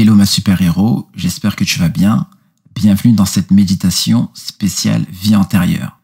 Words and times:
Hello 0.00 0.14
ma 0.14 0.26
super-héros, 0.26 1.10
j'espère 1.16 1.56
que 1.56 1.64
tu 1.64 1.80
vas 1.80 1.88
bien. 1.88 2.28
Bienvenue 2.72 3.14
dans 3.14 3.24
cette 3.24 3.50
méditation 3.50 4.30
spéciale 4.32 5.04
vie 5.10 5.34
antérieure. 5.34 5.98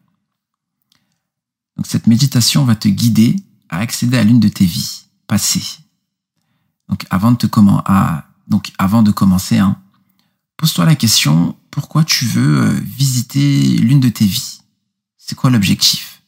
Donc 1.77 1.87
cette 1.87 2.09
méditation 2.09 2.65
va 2.65 2.75
te 2.75 2.89
guider 2.89 3.37
à 3.69 3.79
accéder 3.79 4.19
à 4.19 4.25
l'une 4.25 4.41
de 4.41 4.49
tes 4.49 4.65
vies 4.65 5.05
passées. 5.29 5.79
Donc 6.89 7.07
avant 7.09 7.31
de 7.31 7.37
te 7.37 7.47
comment 7.47 7.85
avant 8.79 9.05
de 9.05 9.13
commencer, 9.13 9.59
hein, 9.59 9.79
pose-toi 10.57 10.87
la 10.87 10.97
question 10.97 11.57
pourquoi 11.71 12.03
tu 12.03 12.25
veux 12.25 12.63
euh, 12.63 12.81
visiter 12.81 13.77
l'une 13.77 14.01
de 14.01 14.09
tes 14.09 14.27
vies? 14.27 14.59
C'est 15.19 15.37
quoi 15.37 15.51
l'objectif? 15.51 16.21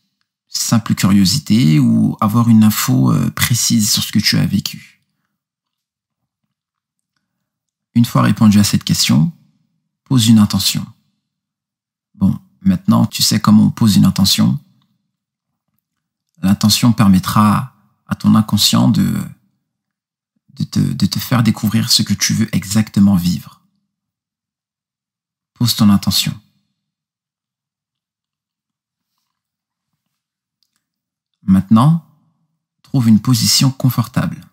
Simple 0.47 0.95
curiosité 0.95 1.81
ou 1.81 2.17
avoir 2.21 2.49
une 2.49 2.63
info 2.63 3.11
euh, 3.11 3.29
précise 3.31 3.91
sur 3.91 4.05
ce 4.05 4.13
que 4.13 4.21
tu 4.21 4.39
as 4.39 4.47
vécu? 4.47 4.96
Une 7.97 8.05
fois 8.05 8.21
répondu 8.21 8.59
à 8.59 8.65
cette 8.65 8.85
question, 8.85 9.33
pose 10.05 10.29
une 10.29 10.39
intention. 10.39 10.87
Bon, 12.15 12.39
maintenant 12.61 13.07
tu 13.07 13.23
sais 13.23 13.41
comment 13.41 13.65
on 13.65 13.71
pose 13.71 13.97
une 13.97 14.05
intention. 14.05 14.59
L'intention 16.43 16.93
permettra 16.93 17.75
à 18.07 18.15
ton 18.15 18.35
inconscient 18.35 18.91
de, 18.91 19.19
de, 20.51 21.07
te, 21.07 21.19
faire 21.19 21.43
découvrir 21.43 21.91
ce 21.91 22.03
que 22.03 22.13
tu 22.13 22.35
veux 22.35 22.55
exactement 22.55 23.17
vivre. 23.17 23.63
Pose 25.55 25.75
ton 25.75 25.89
intention. 25.89 26.39
Maintenant, 31.43 32.05
trouve 32.83 33.09
une 33.09 33.21
position 33.21 33.71
confortable, 33.71 34.45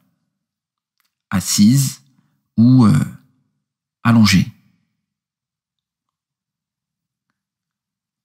assise 1.30 2.02
ou 2.56 2.86
euh, 2.86 3.04
allongé. 4.04 4.52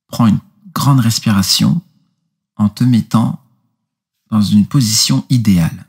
Prends 0.09 0.27
une 0.27 0.41
grande 0.73 1.01
respiration 1.01 1.83
en 2.57 2.69
te 2.69 2.85
mettant 2.85 3.43
dans 4.31 4.43
une 4.43 4.67
position 4.67 5.25
idéale. 5.31 5.87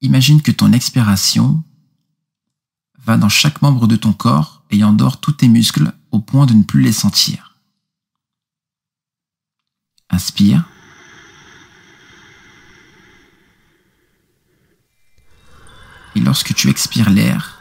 Imagine 0.00 0.42
que 0.42 0.52
ton 0.52 0.72
expiration 0.72 1.62
va 2.98 3.16
dans 3.16 3.28
chaque 3.30 3.62
membre 3.62 3.86
de 3.86 3.96
ton 3.96 4.12
corps 4.12 4.62
et 4.70 4.84
endort 4.84 5.20
tous 5.20 5.32
tes 5.32 5.48
muscles 5.48 5.92
au 6.10 6.20
point 6.20 6.46
de 6.46 6.52
ne 6.52 6.62
plus 6.62 6.82
les 6.82 6.92
sentir. 6.92 7.58
Inspire. 10.10 10.73
Et 16.16 16.20
lorsque 16.20 16.54
tu 16.54 16.68
expires 16.68 17.10
l'air, 17.10 17.58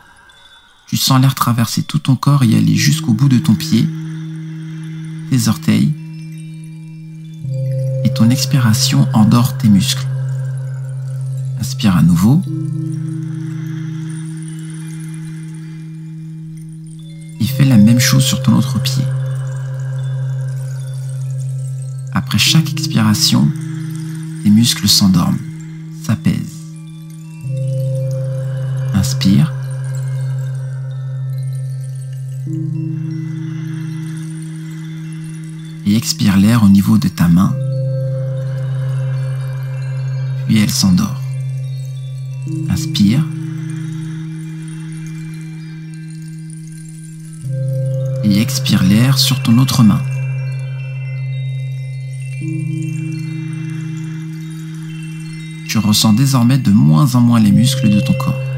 tu 0.88 0.98
sens 0.98 1.20
l'air 1.20 1.34
traverser 1.34 1.84
tout 1.84 2.00
ton 2.00 2.16
corps 2.16 2.44
et 2.44 2.56
aller 2.56 2.76
jusqu'au 2.76 3.14
bout 3.14 3.30
de 3.30 3.40
ton 3.40 3.56
pied, 3.56 3.90
tes 5.30 5.48
orteils, 5.48 5.94
et 8.04 8.14
ton 8.14 8.30
expiration 8.30 9.08
endort 9.14 9.58
tes 9.58 9.70
muscles. 9.70 10.06
Inspire 11.60 11.98
à 11.98 12.04
nouveau. 12.04 12.44
Et 17.40 17.46
fais 17.46 17.66
la 17.66 17.78
même 17.78 18.00
chose 18.00 18.24
sur 18.24 18.44
ton 18.44 18.54
autre 18.54 18.80
pied. 18.80 19.04
Après 22.14 22.38
chaque 22.38 22.72
expiration, 22.72 23.50
tes 24.44 24.50
muscles 24.50 24.88
s'endorment, 24.88 25.40
s'apaisent. 26.04 26.53
Et 35.86 35.96
expire 35.96 36.36
l'air 36.36 36.64
au 36.64 36.68
niveau 36.68 36.98
de 36.98 37.08
ta 37.08 37.30
main. 37.30 37.56
Puis 40.48 40.60
elle 40.60 40.70
s'endort. 40.70 41.22
Inspire. 42.70 43.24
Et 48.26 48.42
expire 48.42 48.84
l'air 48.84 49.18
sur 49.18 49.42
ton 49.42 49.58
autre 49.58 49.84
main. 49.84 50.02
Tu 55.70 55.78
ressens 55.78 56.14
désormais 56.14 56.58
de 56.58 56.72
moins 56.72 57.16
en 57.16 57.22
moins 57.22 57.40
les 57.40 57.52
muscles 57.52 57.90
de 57.90 58.02
ton 58.02 58.14
corps. 58.14 58.53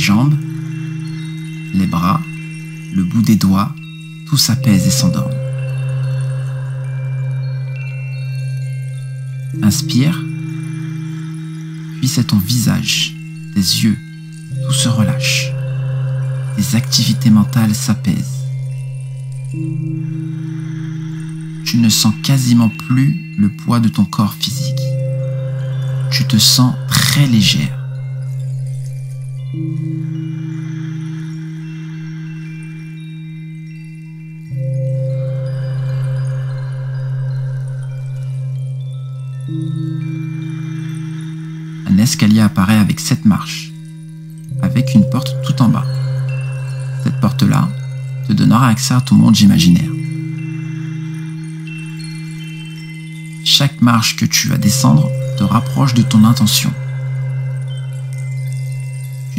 Jambes, 0.00 0.34
les 1.74 1.86
bras, 1.86 2.20
le 2.94 3.04
bout 3.04 3.22
des 3.22 3.36
doigts, 3.36 3.74
tout 4.26 4.38
s'apaise 4.38 4.86
et 4.86 4.90
s'endorme. 4.90 5.34
Inspire, 9.62 10.18
puis 11.98 12.08
c'est 12.08 12.24
ton 12.24 12.38
visage, 12.38 13.14
tes 13.54 13.60
yeux, 13.60 13.98
tout 14.66 14.72
se 14.72 14.88
relâche. 14.88 15.52
Tes 16.56 16.76
activités 16.76 17.30
mentales 17.30 17.74
s'apaisent. 17.74 18.46
Tu 21.64 21.76
ne 21.76 21.88
sens 21.88 22.14
quasiment 22.22 22.70
plus 22.70 23.34
le 23.38 23.50
poids 23.50 23.80
de 23.80 23.88
ton 23.88 24.04
corps 24.06 24.34
physique. 24.34 24.80
Tu 26.10 26.24
te 26.24 26.38
sens 26.38 26.74
très 26.88 27.26
légère. 27.26 27.79
Un 29.52 29.58
escalier 41.98 42.40
apparaît 42.40 42.76
avec 42.76 43.00
sept 43.00 43.24
marches, 43.24 43.72
avec 44.62 44.94
une 44.94 45.08
porte 45.10 45.34
tout 45.44 45.60
en 45.60 45.68
bas. 45.68 45.84
Cette 47.02 47.18
porte-là 47.20 47.68
te 48.28 48.32
donnera 48.32 48.68
accès 48.68 48.94
à 48.94 49.00
ton 49.00 49.16
monde 49.16 49.40
imaginaire. 49.40 49.90
Chaque 53.44 53.82
marche 53.82 54.14
que 54.14 54.26
tu 54.26 54.46
vas 54.46 54.58
descendre 54.58 55.10
te 55.36 55.42
rapproche 55.42 55.94
de 55.94 56.02
ton 56.02 56.22
intention. 56.22 56.72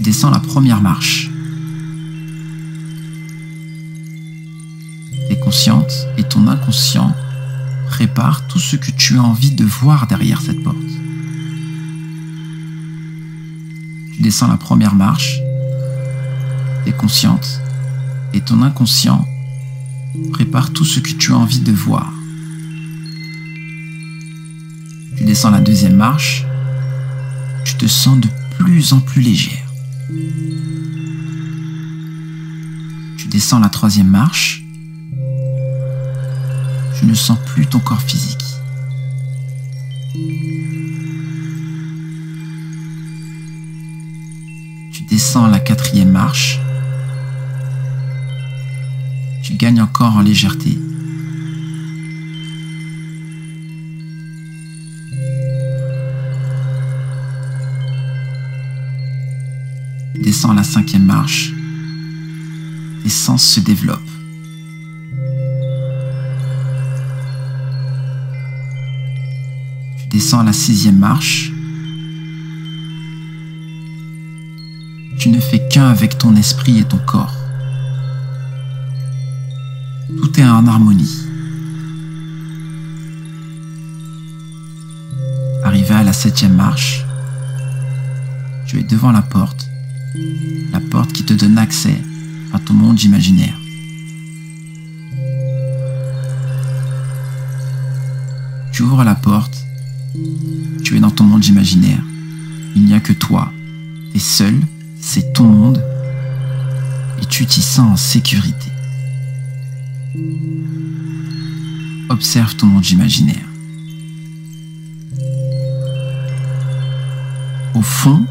Descends 0.01 0.31
la 0.31 0.39
première 0.39 0.81
marche. 0.81 1.29
T'es 5.27 5.37
consciente 5.37 6.07
et 6.17 6.23
ton 6.23 6.47
inconscient 6.47 7.15
prépare 7.85 8.47
tout 8.47 8.57
ce 8.57 8.77
que 8.77 8.89
tu 8.89 9.19
as 9.19 9.21
envie 9.21 9.51
de 9.51 9.63
voir 9.63 10.07
derrière 10.07 10.41
cette 10.41 10.63
porte. 10.63 10.75
Tu 14.15 14.21
descends 14.23 14.47
la 14.47 14.57
première 14.57 14.95
marche, 14.95 15.39
tu 16.83 16.89
es 16.89 16.93
consciente, 16.93 17.61
et 18.33 18.41
ton 18.41 18.63
inconscient 18.63 19.23
prépare 20.33 20.73
tout 20.73 20.85
ce 20.85 20.99
que 20.99 21.11
tu 21.11 21.31
as 21.31 21.37
envie 21.37 21.59
de 21.59 21.71
voir. 21.71 22.11
Tu 25.15 25.25
descends 25.25 25.51
la 25.51 25.61
deuxième 25.61 25.95
marche, 25.95 26.43
tu 27.63 27.75
te 27.75 27.85
sens 27.85 28.19
de 28.19 28.29
plus 28.57 28.93
en 28.93 28.99
plus 28.99 29.21
légère. 29.21 29.60
Tu 33.17 33.27
descends 33.29 33.59
la 33.59 33.69
troisième 33.69 34.09
marche, 34.09 34.63
tu 36.99 37.05
ne 37.05 37.13
sens 37.13 37.37
plus 37.45 37.65
ton 37.65 37.79
corps 37.79 38.01
physique. 38.01 38.43
Tu 44.93 45.03
descends 45.09 45.47
la 45.47 45.59
quatrième 45.59 46.11
marche. 46.11 46.59
Tu 49.43 49.53
gagnes 49.53 49.81
encore 49.81 50.17
en 50.17 50.21
légèreté. 50.21 50.77
descends 60.21 60.53
la 60.53 60.63
cinquième 60.63 61.05
marche. 61.05 61.53
Tes 63.03 63.09
sens 63.09 63.43
se 63.43 63.59
développent. 63.59 63.99
Tu 69.97 70.07
descends 70.09 70.43
la 70.43 70.53
sixième 70.53 70.99
marche. 70.99 71.51
Tu 75.17 75.29
ne 75.29 75.39
fais 75.39 75.67
qu'un 75.67 75.89
avec 75.89 76.17
ton 76.17 76.35
esprit 76.35 76.79
et 76.79 76.83
ton 76.83 76.99
corps. 76.99 77.35
Tout 80.07 80.39
est 80.39 80.43
en 80.43 80.67
harmonie. 80.67 81.17
Arrivé 85.63 85.93
à 85.93 86.03
la 86.03 86.13
septième 86.13 86.55
marche, 86.55 87.05
tu 88.65 88.79
es 88.79 88.83
devant 88.83 89.11
la 89.11 89.21
porte 89.21 89.70
la 90.71 90.79
porte 90.79 91.13
qui 91.13 91.23
te 91.23 91.33
donne 91.33 91.57
accès 91.57 92.01
à 92.53 92.59
ton 92.59 92.73
monde 92.73 93.01
imaginaire. 93.01 93.57
Tu 98.71 98.83
ouvres 98.83 99.03
la 99.03 99.15
porte, 99.15 99.65
tu 100.83 100.97
es 100.97 100.99
dans 100.99 101.11
ton 101.11 101.23
monde 101.23 101.45
imaginaire. 101.45 102.03
Il 102.75 102.83
n'y 102.85 102.93
a 102.93 102.99
que 102.99 103.13
toi, 103.13 103.51
tu 104.11 104.17
es 104.17 104.19
seul, 104.19 104.55
c'est 104.99 105.33
ton 105.33 105.45
monde, 105.45 105.83
et 107.21 107.25
tu 107.25 107.45
t'y 107.45 107.61
sens 107.61 107.91
en 107.91 107.97
sécurité. 107.97 108.71
Observe 112.09 112.55
ton 112.55 112.67
monde 112.67 112.87
imaginaire. 112.87 113.47
Au 117.73 117.81
fond, 117.81 118.25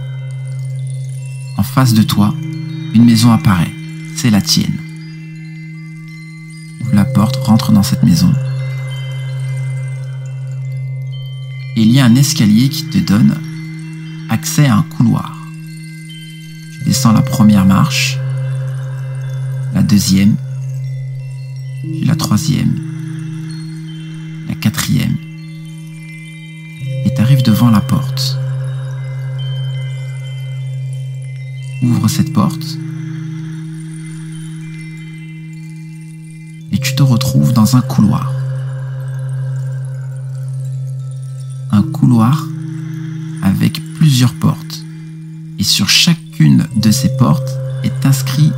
en 1.61 1.63
face 1.63 1.93
de 1.93 2.03
toi, 2.03 2.35
une 2.95 3.05
maison 3.05 3.33
apparaît. 3.33 3.75
C'est 4.17 4.31
la 4.31 4.41
tienne. 4.41 4.79
La 6.95 7.05
porte, 7.05 7.37
rentre 7.37 7.71
dans 7.71 7.83
cette 7.83 8.03
maison. 8.03 8.33
Et 11.77 11.83
il 11.83 11.93
y 11.93 12.01
a 12.01 12.07
un 12.07 12.15
escalier 12.15 12.71
qui 12.71 12.85
te 12.85 12.97
donne 12.97 13.37
accès 14.31 14.69
à 14.69 14.77
un 14.77 14.83
couloir. 14.85 15.37
Tu 16.79 16.85
descends 16.87 17.13
la 17.13 17.21
première 17.21 17.67
marche, 17.67 18.19
la 19.75 19.83
deuxième, 19.83 20.37
la 22.07 22.17
troisième, 22.17 22.75
la 24.49 24.55
quatrième, 24.55 25.17
et 27.05 27.13
tu 27.15 27.21
arrives 27.21 27.43
devant 27.43 27.69
la 27.69 27.83
porte. 27.83 28.39
Ouvre 31.83 32.09
cette 32.09 32.33
porte 32.33 32.79
et 36.73 36.79
tu 36.79 36.95
te 36.95 37.03
retrouves 37.03 37.53
dans 37.53 37.77
un 37.77 37.81
couloir. 37.81 38.33
Un 41.71 41.83
couloir 41.83 42.47
avec 43.43 43.81
plusieurs 43.95 44.35
portes. 44.35 44.85
Et 45.59 45.65
sur 45.65 45.89
chacune 45.89 46.67
de 46.77 46.91
ces 46.91 47.17
portes 47.17 47.59
est 47.83 48.07
inscrit 48.07 48.53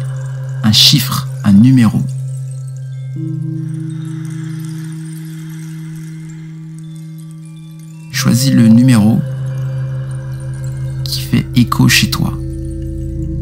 un 0.62 0.72
chiffre, 0.72 1.28
un 1.44 1.52
numéro. 1.52 2.02
Choisis 8.12 8.52
le 8.52 8.68
numéro 8.68 9.20
qui 11.04 11.22
fait 11.22 11.46
écho 11.56 11.88
chez 11.88 12.10
toi. 12.10 12.41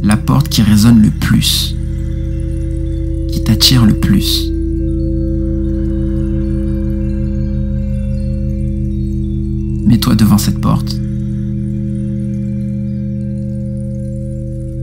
La 0.02 0.16
porte 0.16 0.48
qui 0.48 0.62
résonne 0.62 1.02
le 1.02 1.10
plus, 1.10 1.76
qui 3.30 3.44
t'attire 3.44 3.84
le 3.84 3.94
plus. 3.94 4.50
Mets-toi 9.86 10.14
devant 10.14 10.38
cette 10.38 10.60
porte. 10.60 10.96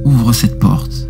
Ouvre 0.05 0.33
cette 0.33 0.59
porte. 0.59 1.07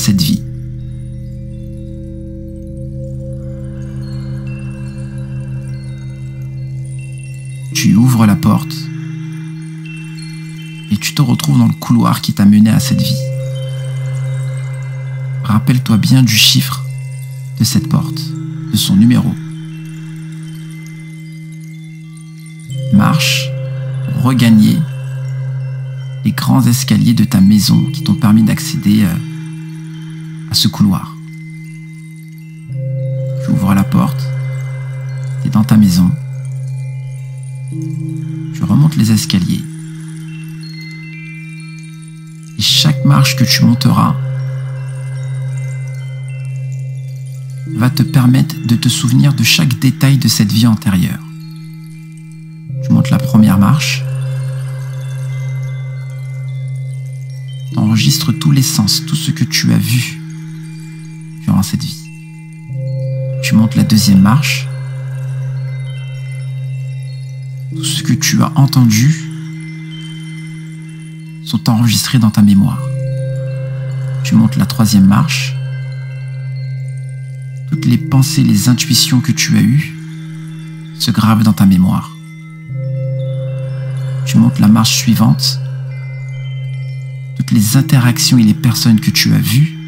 Cette 0.00 0.22
vie. 0.22 0.42
Tu 7.74 7.94
ouvres 7.94 8.24
la 8.26 8.34
porte 8.34 8.74
et 10.90 10.96
tu 10.96 11.14
te 11.14 11.20
retrouves 11.20 11.58
dans 11.58 11.68
le 11.68 11.74
couloir 11.74 12.22
qui 12.22 12.32
t'a 12.32 12.46
mené 12.46 12.70
à 12.70 12.80
cette 12.80 13.02
vie. 13.02 13.22
Rappelle-toi 15.44 15.98
bien 15.98 16.22
du 16.22 16.34
chiffre 16.34 16.84
de 17.58 17.64
cette 17.64 17.88
porte, 17.88 18.22
de 18.72 18.76
son 18.76 18.96
numéro. 18.96 19.34
Marche 22.94 23.50
regagner 24.22 24.78
les 26.24 26.32
grands 26.32 26.66
escaliers 26.66 27.14
de 27.14 27.24
ta 27.24 27.40
maison 27.42 27.84
qui 27.92 28.02
t'ont 28.02 28.14
permis 28.14 28.42
d'accéder 28.42 29.04
euh, 29.04 29.29
à 30.50 30.54
ce 30.54 30.68
couloir. 30.68 31.16
Tu 33.44 33.50
ouvres 33.50 33.74
la 33.74 33.84
porte, 33.84 34.20
tu 35.42 35.48
es 35.48 35.50
dans 35.50 35.64
ta 35.64 35.76
maison, 35.76 36.10
tu 37.70 38.64
remontes 38.64 38.96
les 38.96 39.12
escaliers. 39.12 39.64
Et 42.58 42.62
chaque 42.62 43.04
marche 43.04 43.36
que 43.36 43.44
tu 43.44 43.64
monteras 43.64 44.16
va 47.76 47.88
te 47.88 48.02
permettre 48.02 48.56
de 48.66 48.76
te 48.76 48.88
souvenir 48.88 49.32
de 49.32 49.42
chaque 49.44 49.78
détail 49.78 50.18
de 50.18 50.28
cette 50.28 50.52
vie 50.52 50.66
antérieure. 50.66 51.20
Tu 52.82 52.92
montes 52.92 53.10
la 53.10 53.18
première 53.18 53.58
marche, 53.58 54.04
enregistre 57.76 58.32
tous 58.32 58.50
les 58.50 58.62
sens, 58.62 59.06
tout 59.06 59.16
ce 59.16 59.30
que 59.30 59.44
tu 59.44 59.72
as 59.72 59.78
vu 59.78 60.19
cette 61.62 61.82
vie. 61.82 61.96
Tu 63.42 63.54
montes 63.54 63.74
la 63.74 63.82
deuxième 63.82 64.20
marche, 64.20 64.68
tout 67.74 67.84
ce 67.84 68.02
que 68.02 68.12
tu 68.12 68.42
as 68.42 68.52
entendu 68.56 69.14
sont 71.44 71.68
enregistrés 71.68 72.18
dans 72.18 72.30
ta 72.30 72.42
mémoire. 72.42 72.80
Tu 74.22 74.34
montes 74.34 74.56
la 74.56 74.66
troisième 74.66 75.06
marche, 75.06 75.56
toutes 77.68 77.86
les 77.86 77.98
pensées, 77.98 78.44
les 78.44 78.68
intuitions 78.68 79.20
que 79.20 79.32
tu 79.32 79.56
as 79.56 79.62
eues 79.62 79.94
se 80.98 81.10
gravent 81.10 81.42
dans 81.42 81.52
ta 81.52 81.66
mémoire. 81.66 82.10
Tu 84.26 84.38
montes 84.38 84.58
la 84.60 84.68
marche 84.68 84.96
suivante, 84.96 85.60
toutes 87.36 87.50
les 87.50 87.76
interactions 87.76 88.38
et 88.38 88.44
les 88.44 88.54
personnes 88.54 89.00
que 89.00 89.10
tu 89.10 89.34
as 89.34 89.38
vues 89.38 89.79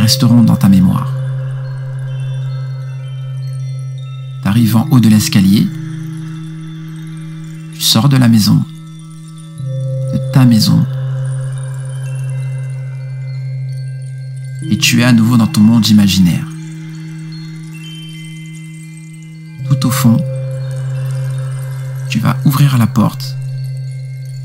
resteront 0.00 0.42
dans 0.42 0.56
ta 0.56 0.68
mémoire. 0.68 1.12
Tu 4.42 4.48
arrives 4.48 4.76
en 4.76 4.88
haut 4.90 5.00
de 5.00 5.08
l'escalier, 5.08 5.66
tu 7.74 7.80
sors 7.80 8.08
de 8.08 8.16
la 8.16 8.28
maison, 8.28 8.64
de 10.12 10.18
ta 10.32 10.44
maison, 10.44 10.84
et 14.70 14.78
tu 14.78 15.00
es 15.00 15.04
à 15.04 15.12
nouveau 15.12 15.36
dans 15.36 15.46
ton 15.46 15.60
monde 15.60 15.86
imaginaire. 15.88 16.46
Tout 19.68 19.86
au 19.86 19.90
fond, 19.90 20.16
tu 22.08 22.18
vas 22.18 22.36
ouvrir 22.44 22.76
la 22.78 22.86
porte 22.86 23.36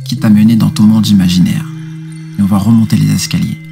qui 0.03 0.17
t'a 0.17 0.29
mené 0.29 0.55
dans 0.55 0.69
ton 0.69 0.83
monde 0.83 1.07
imaginaire. 1.07 1.65
Et 2.37 2.41
on 2.41 2.45
va 2.45 2.57
remonter 2.57 2.95
les 2.97 3.11
escaliers. 3.11 3.64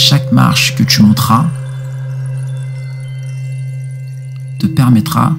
Chaque 0.00 0.30
marche 0.30 0.76
que 0.76 0.84
tu 0.84 1.02
monteras 1.02 1.50
te 4.60 4.66
permettra 4.66 5.36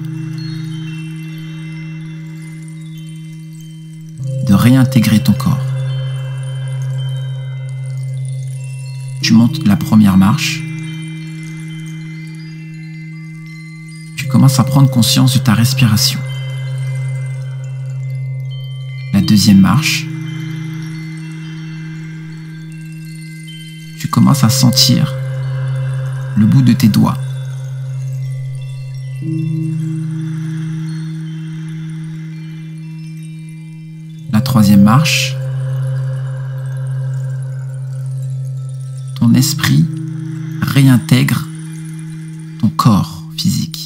de 4.46 4.52
réintégrer 4.52 5.20
ton 5.20 5.32
corps. 5.32 5.64
Tu 9.22 9.32
montes 9.32 9.66
la 9.66 9.76
première 9.76 10.18
marche. 10.18 10.60
Tu 14.16 14.28
commences 14.28 14.60
à 14.60 14.64
prendre 14.64 14.90
conscience 14.90 15.32
de 15.32 15.38
ta 15.38 15.54
respiration 15.54 16.20
deuxième 19.30 19.60
marche, 19.60 20.06
tu 24.00 24.08
commences 24.08 24.42
à 24.42 24.48
sentir 24.48 25.14
le 26.36 26.46
bout 26.46 26.62
de 26.62 26.72
tes 26.72 26.88
doigts. 26.88 27.18
La 34.32 34.40
troisième 34.40 34.82
marche, 34.82 35.36
ton 39.16 39.34
esprit 39.34 39.84
réintègre 40.62 41.46
ton 42.58 42.70
corps 42.70 43.22
physique. 43.36 43.80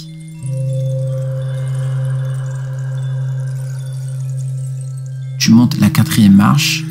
tu 5.44 5.50
montes 5.50 5.78
la 5.78 5.90
quatrième 5.90 6.36
marche, 6.36 6.84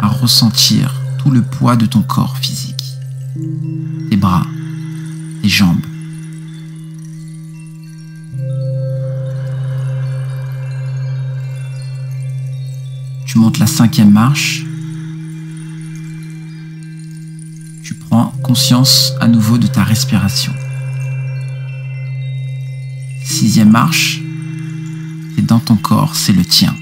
à 0.00 0.08
ressentir 0.08 1.00
tout 1.18 1.30
le 1.30 1.42
poids 1.42 1.76
de 1.76 1.86
ton 1.86 2.02
corps 2.02 2.36
physique, 2.38 2.84
tes 4.10 4.16
bras, 4.16 4.46
tes 5.42 5.48
jambes. 5.48 5.84
Tu 13.24 13.38
montes 13.38 13.58
la 13.58 13.66
cinquième 13.66 14.12
marche, 14.12 14.64
tu 17.82 17.94
prends 17.94 18.32
conscience 18.42 19.14
à 19.20 19.28
nouveau 19.28 19.58
de 19.58 19.66
ta 19.66 19.82
respiration 19.82 20.52
sixième 23.44 23.70
marche 23.70 24.20
est 25.36 25.42
dans 25.42 25.58
ton 25.58 25.76
corps, 25.76 26.14
c'est 26.14 26.32
le 26.32 26.44
tien. 26.44 26.74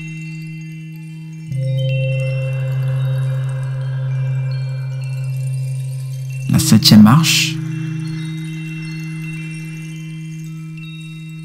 Septième 6.72 7.02
marche, 7.02 7.54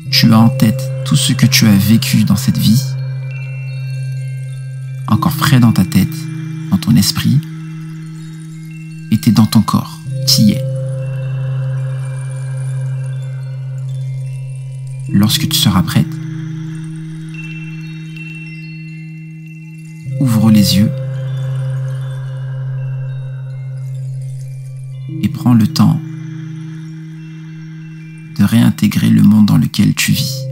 tu 0.09 0.31
as 0.31 0.39
en 0.39 0.47
tête 0.47 0.81
tout 1.03 1.17
ce 1.17 1.33
que 1.33 1.45
tu 1.45 1.67
as 1.67 1.75
vécu 1.75 2.23
dans 2.23 2.37
cette 2.37 2.57
vie, 2.57 2.81
encore 5.09 5.33
frais 5.33 5.59
dans 5.59 5.73
ta 5.73 5.83
tête, 5.83 6.15
dans 6.71 6.77
ton 6.77 6.95
esprit, 6.95 7.41
et 9.11 9.17
tu 9.17 9.27
es 9.27 9.31
dans 9.33 9.45
ton 9.45 9.61
corps, 9.61 9.99
tu 10.25 10.43
y 10.43 10.51
es. 10.53 10.63
lorsque 15.09 15.49
tu 15.49 15.57
seras 15.57 15.83
prête, 15.83 16.07
ouvre 20.21 20.51
les 20.51 20.77
yeux 20.77 20.89
et 25.21 25.29
prends 25.29 25.53
le 25.53 25.67
temps 25.67 25.99
de 28.37 28.43
réintégrer 28.43 29.09
le 29.09 29.23
monde 29.23 29.45
dans 29.45 29.57
lequel 29.57 29.93
tu 29.93 30.11
vis. 30.11 30.46